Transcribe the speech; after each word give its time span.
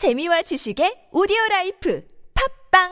재미와 0.00 0.40
지식의 0.40 1.12
오디오 1.12 1.36
라이프 1.50 2.00
팝빵 2.72 2.88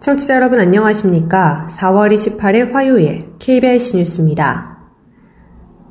청취자 0.00 0.36
여러분 0.36 0.58
안녕하십니까? 0.58 1.68
4월 1.68 2.14
28일 2.14 2.72
화요일 2.72 3.28
KBS 3.38 3.96
뉴스입니다. 3.96 4.73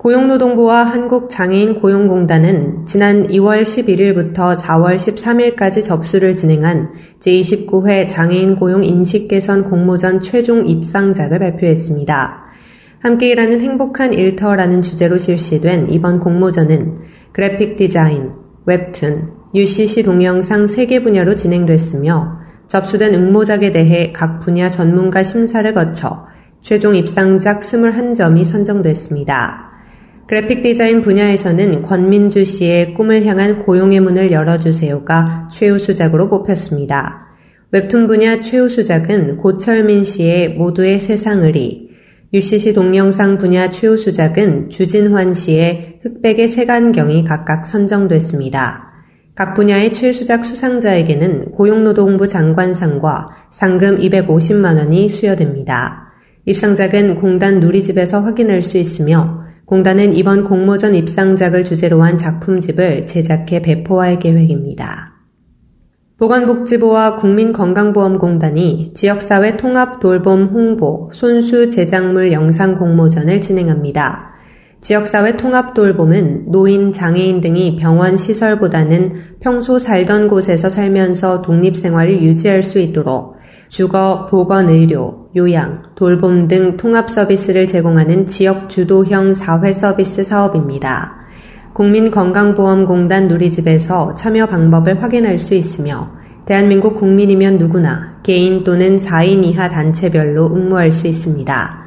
고용노동부와 0.03 0.83
한국장애인 0.83 1.79
고용공단은 1.79 2.85
지난 2.85 3.25
2월 3.27 3.61
11일부터 3.61 4.53
4월 4.53 4.97
13일까지 4.97 5.81
접수를 5.81 6.35
진행한 6.35 6.89
제29회 7.21 8.09
장애인 8.09 8.57
고용 8.57 8.83
인식 8.83 9.29
개선 9.29 9.63
공모전 9.63 10.19
최종 10.19 10.67
입상작을 10.67 11.39
발표했습니다. 11.39 12.43
함께 12.99 13.29
일하는 13.29 13.61
행복한 13.61 14.11
일터라는 14.11 14.81
주제로 14.81 15.17
실시된 15.17 15.87
이번 15.89 16.19
공모전은 16.19 16.97
그래픽 17.31 17.77
디자인, 17.77 18.31
웹툰, 18.65 19.29
UCC 19.55 20.03
동영상 20.03 20.65
3개 20.65 21.01
분야로 21.01 21.35
진행됐으며 21.35 22.39
접수된 22.67 23.13
응모작에 23.13 23.71
대해 23.71 24.11
각 24.11 24.41
분야 24.41 24.69
전문가 24.69 25.23
심사를 25.23 25.73
거쳐 25.73 26.25
최종 26.59 26.93
입상작 26.93 27.61
21점이 27.61 28.43
선정됐습니다. 28.43 29.72
그래픽 30.27 30.61
디자인 30.61 31.01
분야에서는 31.01 31.81
권민주 31.81 32.45
씨의 32.45 32.93
꿈을 32.93 33.25
향한 33.25 33.59
고용의 33.59 33.99
문을 33.99 34.31
열어주세요가 34.31 35.49
최우수작으로 35.51 36.29
뽑혔습니다. 36.29 37.27
웹툰 37.71 38.07
분야 38.07 38.39
최우수작은 38.39 39.37
고철민 39.37 40.05
씨의 40.05 40.55
모두의 40.55 40.99
세상을이, 40.99 41.89
UCC 42.33 42.73
동영상 42.73 43.37
분야 43.37 43.69
최우수작은 43.69 44.69
주진환 44.69 45.33
씨의 45.33 45.99
흑백의 46.03 46.47
색안경이 46.47 47.25
각각 47.25 47.65
선정됐습니다. 47.65 48.91
각 49.35 49.55
분야의 49.55 49.91
최수작 49.91 50.45
수상자에게는 50.45 51.51
고용노동부 51.51 52.27
장관상과 52.27 53.29
상금 53.51 53.97
250만 53.97 54.77
원이 54.77 55.09
수여됩니다. 55.09 56.13
입상작은 56.45 57.15
공단 57.15 57.59
누리집에서 57.59 58.21
확인할 58.21 58.61
수 58.63 58.77
있으며 58.77 59.42
공단은 59.65 60.13
이번 60.13 60.43
공모전 60.43 60.93
입상작을 60.93 61.63
주제로 61.63 62.03
한 62.03 62.17
작품집을 62.17 63.05
제작해 63.05 63.61
배포할 63.61 64.19
계획입니다. 64.19 65.13
보건복지부와 66.17 67.15
국민건강보험공단이 67.15 68.93
지역사회 68.93 69.57
통합 69.57 69.99
돌봄 69.99 70.45
홍보 70.45 71.09
손수 71.13 71.69
제작물 71.69 72.31
영상 72.31 72.75
공모전을 72.75 73.41
진행합니다. 73.41 74.33
지역사회 74.81 75.37
통합 75.37 75.73
돌봄은 75.73 76.51
노인, 76.51 76.91
장애인 76.91 77.39
등이 77.39 77.77
병원 77.77 78.17
시설보다는 78.17 79.37
평소 79.39 79.79
살던 79.79 80.27
곳에서 80.27 80.69
살면서 80.69 81.41
독립생활을 81.41 82.21
유지할 82.21 82.63
수 82.63 82.79
있도록 82.79 83.37
주거, 83.69 84.27
보건의료, 84.29 85.22
요양, 85.35 85.81
돌봄 85.95 86.47
등 86.47 86.77
통합 86.77 87.09
서비스를 87.09 87.65
제공하는 87.65 88.27
지역 88.27 88.69
주도형 88.69 89.33
사회 89.33 89.73
서비스 89.73 90.23
사업입니다. 90.23 91.17
국민건강보험공단 91.73 93.27
누리집에서 93.29 94.13
참여 94.13 94.45
방법을 94.45 95.01
확인할 95.01 95.39
수 95.39 95.55
있으며 95.55 96.11
대한민국 96.45 96.93
국민이면 96.93 97.57
누구나 97.57 98.19
개인 98.21 98.63
또는 98.63 98.97
4인 98.97 99.43
이하 99.43 99.69
단체별로 99.69 100.51
응모할 100.53 100.91
수 100.91 101.07
있습니다. 101.07 101.83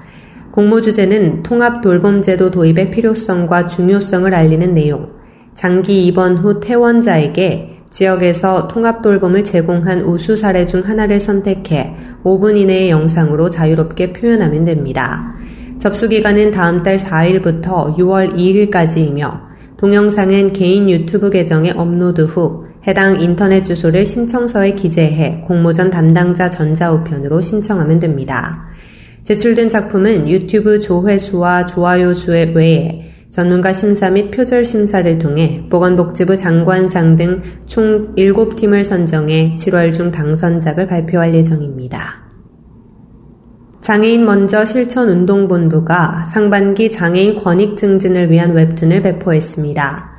공모 0.50 0.80
주제는 0.80 1.44
통합 1.44 1.82
돌봄제도 1.82 2.50
도입의 2.50 2.90
필요성과 2.90 3.68
중요성을 3.68 4.34
알리는 4.34 4.74
내용, 4.74 5.12
장기 5.54 6.04
입원 6.04 6.36
후 6.36 6.58
퇴원자에게 6.58 7.76
지역에서 7.90 8.66
통합 8.66 9.00
돌봄을 9.02 9.44
제공한 9.44 10.02
우수 10.02 10.36
사례 10.36 10.66
중 10.66 10.80
하나를 10.80 11.20
선택해 11.20 11.94
5분 12.26 12.56
이내의 12.56 12.90
영상으로 12.90 13.50
자유롭게 13.50 14.12
표현하면 14.12 14.64
됩니다. 14.64 15.32
접수 15.78 16.08
기간은 16.08 16.50
다음 16.50 16.82
달 16.82 16.96
4일부터 16.96 17.96
6월 17.96 18.34
2일까지이며 18.34 19.46
동영상은 19.76 20.52
개인 20.52 20.90
유튜브 20.90 21.30
계정에 21.30 21.70
업로드 21.70 22.22
후 22.22 22.64
해당 22.88 23.20
인터넷 23.20 23.62
주소를 23.62 24.04
신청서에 24.04 24.72
기재해 24.72 25.42
공모전 25.46 25.90
담당자 25.90 26.50
전자우편으로 26.50 27.40
신청하면 27.40 28.00
됩니다. 28.00 28.66
제출된 29.22 29.68
작품은 29.68 30.28
유튜브 30.28 30.80
조회수와 30.80 31.66
좋아요 31.66 32.12
수 32.12 32.32
외에 32.32 33.12
전문가 33.36 33.74
심사 33.74 34.08
및 34.08 34.30
표절 34.30 34.64
심사를 34.64 35.18
통해 35.18 35.62
보건복지부 35.68 36.38
장관상 36.38 37.16
등 37.16 37.42
총 37.66 38.14
7팀을 38.14 38.82
선정해 38.82 39.56
7월 39.60 39.92
중 39.92 40.10
당선작을 40.10 40.86
발표할 40.86 41.34
예정입니다. 41.34 42.24
장애인 43.82 44.24
먼저 44.24 44.64
실천운동본부가 44.64 46.24
상반기 46.24 46.90
장애인 46.90 47.36
권익 47.36 47.76
증진을 47.76 48.30
위한 48.30 48.54
웹툰을 48.54 49.02
배포했습니다. 49.02 50.10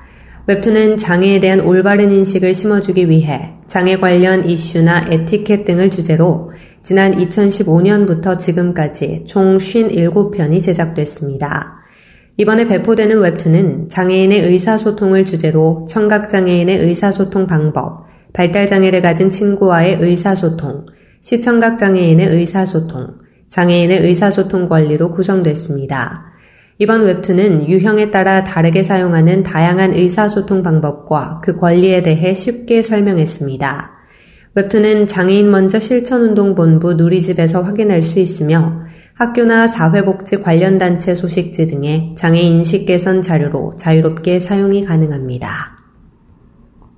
웹툰은 0.46 0.98
장애에 0.98 1.40
대한 1.40 1.62
올바른 1.62 2.12
인식을 2.12 2.54
심어주기 2.54 3.10
위해 3.10 3.56
장애 3.66 3.98
관련 3.98 4.46
이슈나 4.46 5.08
에티켓 5.10 5.66
등을 5.66 5.90
주제로 5.90 6.52
지난 6.84 7.14
2015년부터 7.14 8.38
지금까지 8.38 9.24
총 9.26 9.58
57편이 9.58 10.62
제작됐습니다. 10.62 11.78
이번에 12.40 12.68
배포되는 12.68 13.20
웹툰은 13.20 13.90
장애인의 13.90 14.42
의사소통을 14.42 15.26
주제로 15.26 15.86
청각장애인의 15.90 16.78
의사소통 16.78 17.48
방법, 17.48 18.06
발달장애를 18.34 19.02
가진 19.02 19.32
친구와의 19.32 19.98
의사소통, 20.00 20.86
시청각장애인의 21.22 22.28
의사소통, 22.28 23.08
장애인의 23.50 24.02
의사소통 24.02 24.68
권리로 24.68 25.10
구성됐습니다. 25.10 26.26
이번 26.78 27.06
웹툰은 27.06 27.70
유형에 27.70 28.12
따라 28.12 28.44
다르게 28.44 28.84
사용하는 28.84 29.42
다양한 29.42 29.94
의사소통 29.94 30.62
방법과 30.62 31.42
그 31.44 31.58
권리에 31.58 32.04
대해 32.04 32.36
쉽게 32.36 32.84
설명했습니다. 32.84 33.94
웹툰은 34.54 35.08
장애인 35.08 35.50
먼저 35.50 35.80
실천운동본부 35.80 36.94
누리집에서 36.94 37.64
확인할 37.64 38.04
수 38.04 38.20
있으며 38.20 38.86
학교나 39.18 39.68
사회복지 39.68 40.44
관련 40.44 40.78
단체 40.78 41.16
소식지 41.16 41.66
등의 41.66 42.14
장애 42.16 42.40
인 42.40 42.64
식 42.64 42.86
개선 42.86 43.24
자료로 43.24 43.74
자유롭게 43.76 44.40
사용이 44.40 44.86
가능합니다. 44.86 45.76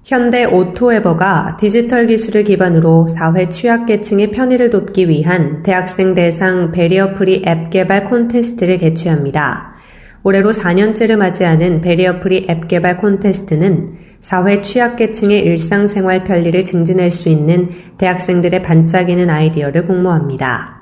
현대 0.03 0.43
오토에버가 0.43 1.55
디지털 1.57 2.07
기술을 2.07 2.43
기반으로 2.43 3.07
사회 3.07 3.47
취약계층의 3.47 4.31
편의를 4.31 4.69
돕기 4.69 5.07
위한 5.07 5.63
대학생 5.63 6.13
대상 6.13 6.71
barrier 6.71 7.13
free 7.13 7.41
앱 7.47 7.69
개발 7.69 8.03
콘테스트를 8.03 8.79
개최합니다. 8.79 9.75
올해로 10.23 10.51
4년째를 10.51 11.15
맞이하는 11.15 11.79
barrier 11.79 12.19
free 12.19 12.45
앱 12.49 12.67
개발 12.67 12.97
콘테스트는 12.97 13.93
사회 14.19 14.61
취약계층의 14.61 15.39
일상생활 15.45 16.25
편리를 16.25 16.65
증진할 16.65 17.11
수 17.11 17.29
있는 17.29 17.69
대학생들의 17.97 18.61
반짝이는 18.61 19.29
아이디어를 19.29 19.87
공모합니다. 19.87 20.78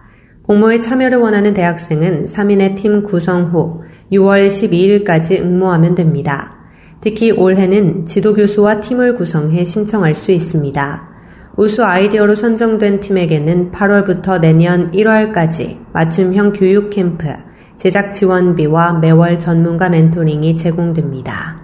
공모에 0.47 0.79
참여를 0.79 1.17
원하는 1.17 1.53
대학생은 1.53 2.23
3인의 2.23 2.77
팀 2.77 3.03
구성 3.03 3.47
후 3.47 3.81
6월 4.13 4.47
12일까지 4.47 5.41
응모하면 5.41 5.93
됩니다. 5.93 6.55
특히 7.01 7.31
올해는 7.31 8.05
지도교수와 8.05 8.79
팀을 8.79 9.15
구성해 9.15 9.65
신청할 9.65 10.15
수 10.15 10.31
있습니다. 10.31 11.09
우수 11.57 11.83
아이디어로 11.83 12.35
선정된 12.35 13.01
팀에게는 13.01 13.71
8월부터 13.71 14.39
내년 14.39 14.91
1월까지 14.91 15.79
맞춤형 15.91 16.53
교육 16.53 16.91
캠프, 16.91 17.27
제작 17.75 18.13
지원비와 18.13 18.99
매월 18.99 19.37
전문가 19.37 19.89
멘토링이 19.89 20.55
제공됩니다. 20.55 21.59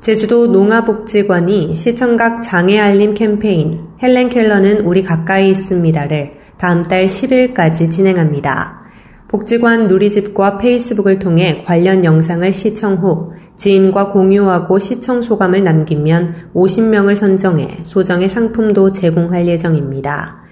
제주도 0.00 0.46
농아복지관이 0.46 1.74
시청각 1.74 2.42
장애 2.42 2.78
알림 2.78 3.12
캠페인 3.12 3.84
헬렌 4.02 4.30
켈러는 4.30 4.80
우리 4.86 5.02
가까이 5.02 5.50
있습니다를 5.50 6.39
다음 6.60 6.82
달 6.82 7.06
10일까지 7.06 7.90
진행합니다. 7.90 8.82
복지관 9.28 9.88
누리집과 9.88 10.58
페이스북을 10.58 11.18
통해 11.18 11.62
관련 11.64 12.04
영상을 12.04 12.52
시청 12.52 12.96
후 12.96 13.32
지인과 13.56 14.12
공유하고 14.12 14.78
시청 14.78 15.22
소감을 15.22 15.64
남기면 15.64 16.50
50명을 16.54 17.14
선정해 17.14 17.78
소정의 17.84 18.28
상품도 18.28 18.90
제공할 18.90 19.46
예정입니다. 19.46 20.42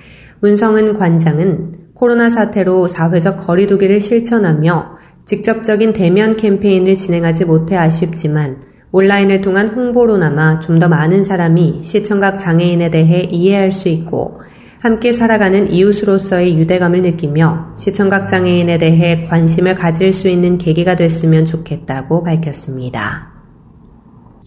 문성은 0.41 0.97
관장은 0.97 1.73
코로나 1.93 2.31
사태로 2.31 2.87
사회적 2.87 3.37
거리두기를 3.47 4.01
실천하며 4.01 4.97
직접적인 5.27 5.93
대면 5.93 6.39
캠페인을 6.39 6.97
진행하지 6.97 7.45
못해 7.45 7.77
아쉽지만 7.77 8.63
온라인을 8.93 9.43
통한 9.43 9.69
홍보로나마 9.69 10.61
좀 10.61 10.79
더 10.79 10.89
많은 10.89 11.23
사람이 11.23 11.81
시청각 11.83 12.39
장애인에 12.39 12.91
대해 12.91 13.29
이해할 13.31 13.73
수 13.73 13.91
있고 13.91 14.41
함께 14.81 15.13
살아가는 15.13 15.73
이웃으로서의 15.73 16.57
유대감을 16.57 17.03
느끼며 17.03 17.75
시청각 17.77 18.29
장애인에 18.29 18.79
대해 18.79 19.25
관심을 19.25 19.75
가질 19.75 20.13
수 20.13 20.29
있는 20.29 20.57
계기가 20.57 20.95
됐으면 20.95 21.47
좋겠다고 21.47 22.23
밝혔습니다. 22.23 23.33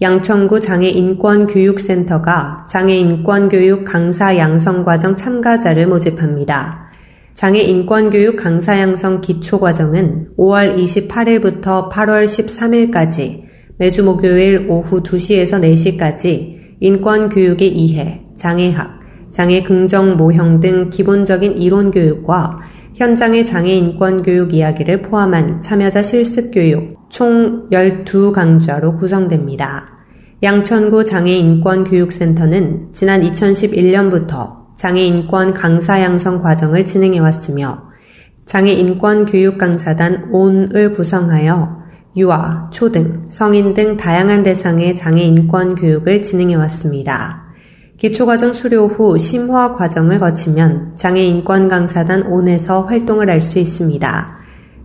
양천구 0.01 0.62
장애인권교육센터가 0.62 2.66
장애인권교육 2.69 3.83
강사 3.83 4.38
양성과정 4.38 5.18
참가자를 5.18 5.88
모집합니다. 5.88 6.89
장애인권교육 7.34 8.38
강사 8.38 8.80
양성 8.80 9.19
기초과정은 9.19 10.30
5월 10.38 10.77
28일부터 10.77 11.89
8월 11.89 12.24
13일까지 12.25 13.42
매주 13.77 14.04
목요일 14.04 14.68
오후 14.69 15.04
2시에서 15.04 15.62
4시까지 15.62 16.77
인권교육의 16.80 17.68
이해, 17.68 18.22
장애학, 18.38 19.00
장애 19.31 19.63
긍정 19.63 20.18
모형 20.18 20.60
등 20.60 20.89
기본적인 20.89 21.57
이론 21.57 21.92
교육과 21.92 22.60
현장의 22.95 23.45
장애 23.45 23.74
인권 23.74 24.22
교육 24.22 24.54
이야기를 24.54 25.01
포함한 25.01 25.62
참여자 25.62 26.04
실습 26.04 26.51
교육 26.51 26.98
총 27.10 27.69
12강좌로 27.69 28.98
구성됩니다. 28.98 30.01
양천구 30.44 31.06
장애인권교육센터는 31.06 32.89
지난 32.94 33.22
2011년부터 33.22 34.75
장애인권 34.75 35.54
강사 35.54 36.01
양성 36.01 36.39
과정을 36.39 36.86
진행해왔으며 36.86 37.89
장애인권 38.45 39.25
교육 39.25 39.57
강사단 39.57 40.30
온을 40.31 40.92
구성하여 40.94 41.81
유아, 42.18 42.72
초등, 42.72 43.22
성인 43.30 43.74
등 43.74 43.95
다양한 43.95 44.44
대상의 44.44 44.95
장애인권 44.95 45.75
교육을 45.75 46.22
진행해왔습니다. 46.22 47.41
기초과정 48.01 48.53
수료 48.53 48.88
후 48.88 49.15
심화 49.15 49.74
과정을 49.74 50.18
거치면 50.18 50.94
장애인권 50.95 51.68
강사단 51.68 52.24
온에서 52.24 52.81
활동을 52.81 53.30
할 53.30 53.42
수 53.42 53.59
있습니다. 53.59 54.39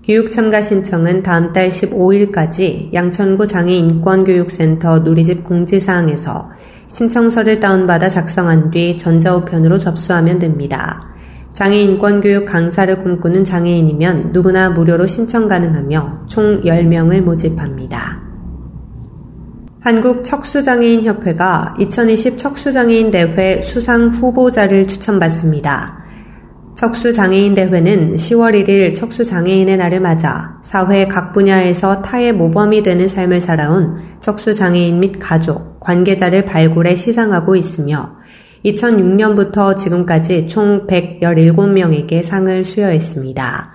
교육 0.04 0.30
참가 0.30 0.60
신청은 0.60 1.22
다음 1.22 1.54
달 1.54 1.70
15일까지 1.70 2.92
양천구 2.92 3.46
장애인권교육센터 3.46 4.98
누리집 4.98 5.44
공지사항에서 5.44 6.50
신청서를 6.88 7.58
다운받아 7.58 8.10
작성한 8.10 8.70
뒤 8.70 8.98
전자우편으로 8.98 9.78
접수하면 9.78 10.38
됩니다. 10.38 11.00
장애인권교육 11.54 12.44
강사를 12.44 13.02
꿈꾸는 13.02 13.44
장애인이면 13.44 14.32
누구나 14.32 14.68
무료로 14.68 15.06
신청 15.06 15.48
가능하며 15.48 16.24
총 16.26 16.60
10명을 16.60 17.22
모집합니다. 17.22 18.25
한국 19.86 20.24
척수장애인협회가 20.24 21.76
2020 21.78 22.38
척수장애인 22.38 23.12
대회 23.12 23.62
수상 23.62 24.08
후보자를 24.08 24.88
추천받습니다. 24.88 26.04
척수장애인 26.74 27.54
대회는 27.54 28.16
10월 28.16 28.66
1일 28.66 28.96
척수장애인의 28.96 29.76
날을 29.76 30.00
맞아 30.00 30.58
사회 30.64 31.06
각 31.06 31.32
분야에서 31.32 32.02
타의 32.02 32.32
모범이 32.32 32.82
되는 32.82 33.06
삶을 33.06 33.40
살아온 33.40 34.18
척수장애인 34.18 34.98
및 34.98 35.20
가족, 35.20 35.78
관계자를 35.78 36.46
발굴해 36.46 36.96
시상하고 36.96 37.54
있으며 37.54 38.16
2006년부터 38.64 39.76
지금까지 39.76 40.48
총 40.48 40.88
117명에게 40.88 42.24
상을 42.24 42.64
수여했습니다. 42.64 43.72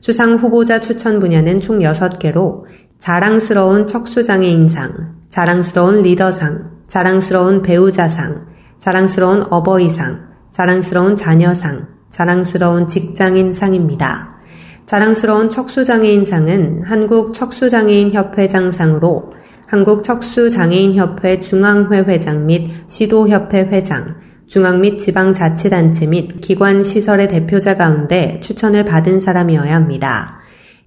수상 0.00 0.34
후보자 0.34 0.82
추천 0.82 1.20
분야는 1.20 1.62
총 1.62 1.78
6개로 1.78 2.64
자랑스러운 2.98 3.86
척수장애인상, 3.86 5.23
자랑스러운 5.34 6.02
리더상, 6.02 6.84
자랑스러운 6.86 7.62
배우자상, 7.62 8.46
자랑스러운 8.78 9.42
어버이상, 9.50 10.28
자랑스러운 10.52 11.16
자녀상, 11.16 11.88
자랑스러운 12.08 12.86
직장인상입니다. 12.86 14.36
자랑스러운 14.86 15.50
척수장애인상은 15.50 16.82
한국 16.84 17.34
척수장애인협회장상으로 17.34 19.32
한국 19.66 20.04
척수장애인협회 20.04 21.40
중앙회 21.40 22.02
회장 22.02 22.46
및 22.46 22.70
시도협회 22.86 23.70
회장, 23.72 24.14
중앙 24.46 24.82
및 24.82 24.98
지방자치단체 24.98 26.06
및 26.06 26.40
기관 26.42 26.84
시설의 26.84 27.26
대표자 27.26 27.74
가운데 27.74 28.38
추천을 28.40 28.84
받은 28.84 29.18
사람이어야 29.18 29.74
합니다. 29.74 30.43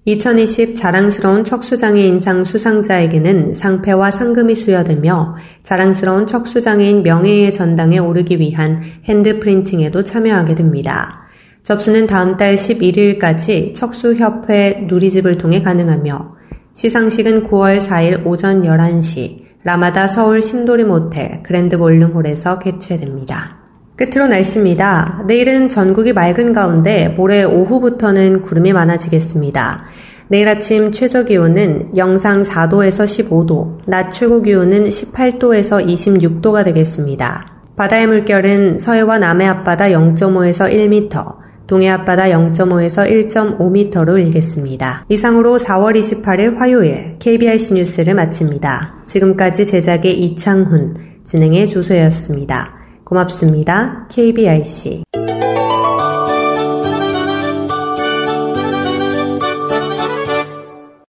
2020 0.08 0.74
자랑스러운 0.74 1.44
척수장애인상 1.44 2.44
수상자에게는 2.44 3.52
상패와 3.52 4.10
상금이 4.10 4.54
수여되며 4.54 5.36
자랑스러운 5.62 6.26
척수장애인 6.26 7.02
명예의 7.02 7.52
전당에 7.52 7.98
오르기 7.98 8.40
위한 8.40 8.80
핸드프린팅에도 9.04 10.02
참여하게 10.04 10.54
됩니다. 10.54 11.26
접수는 11.62 12.06
다음 12.06 12.38
달 12.38 12.54
11일까지 12.56 13.74
척수협회 13.74 14.86
누리집을 14.88 15.36
통해 15.36 15.60
가능하며 15.60 16.36
시상식은 16.72 17.44
9월 17.44 17.78
4일 17.78 18.24
오전 18.24 18.62
11시 18.62 19.42
라마다 19.62 20.08
서울 20.08 20.40
신도리 20.40 20.84
모텔 20.84 21.42
그랜드 21.42 21.76
볼륨홀에서 21.76 22.60
개최됩니다. 22.60 23.57
끝으로 23.98 24.28
날씨입니다. 24.28 25.24
내일은 25.26 25.68
전국이 25.68 26.12
맑은 26.12 26.52
가운데 26.52 27.08
모레 27.08 27.42
오후부터는 27.42 28.42
구름이 28.42 28.72
많아지겠습니다. 28.72 29.86
내일 30.28 30.48
아침 30.48 30.92
최저 30.92 31.24
기온은 31.24 31.88
영상 31.96 32.44
4도에서 32.44 33.04
15도, 33.04 33.78
낮 33.86 34.10
최고 34.12 34.40
기온은 34.40 34.84
18도에서 34.84 35.84
26도가 35.84 36.64
되겠습니다. 36.64 37.48
바다의 37.74 38.06
물결은 38.06 38.78
서해와 38.78 39.18
남해 39.18 39.46
앞바다 39.46 39.86
0.5에서 39.86 40.72
1m, 40.72 41.36
동해 41.66 41.88
앞바다 41.88 42.26
0.5에서 42.26 43.28
1.5m로 43.28 44.24
일겠습니다. 44.24 45.06
이상으로 45.08 45.58
4월 45.58 45.98
28일 45.98 46.56
화요일 46.56 47.16
KBIC 47.18 47.74
뉴스를 47.74 48.14
마칩니다. 48.14 49.02
지금까지 49.06 49.66
제작의 49.66 50.20
이창훈, 50.20 50.94
진행의 51.24 51.66
조소였습니다. 51.66 52.77
고맙습니다. 53.08 54.06
KBIC. 54.10 55.02